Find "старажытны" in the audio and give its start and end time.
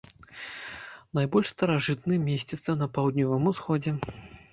1.55-2.17